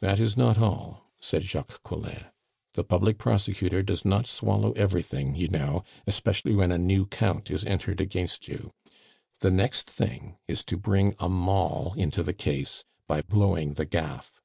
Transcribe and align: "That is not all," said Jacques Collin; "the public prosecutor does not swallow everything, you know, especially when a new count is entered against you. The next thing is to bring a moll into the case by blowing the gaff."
"That 0.00 0.20
is 0.20 0.36
not 0.36 0.58
all," 0.58 1.06
said 1.20 1.42
Jacques 1.42 1.82
Collin; 1.82 2.26
"the 2.74 2.84
public 2.84 3.16
prosecutor 3.16 3.82
does 3.82 4.04
not 4.04 4.26
swallow 4.26 4.72
everything, 4.72 5.34
you 5.36 5.48
know, 5.48 5.84
especially 6.06 6.54
when 6.54 6.70
a 6.70 6.76
new 6.76 7.06
count 7.06 7.50
is 7.50 7.64
entered 7.64 7.98
against 7.98 8.46
you. 8.46 8.74
The 9.40 9.50
next 9.50 9.88
thing 9.88 10.36
is 10.46 10.64
to 10.64 10.76
bring 10.76 11.14
a 11.18 11.30
moll 11.30 11.94
into 11.96 12.22
the 12.22 12.34
case 12.34 12.84
by 13.08 13.22
blowing 13.22 13.72
the 13.72 13.86
gaff." 13.86 14.42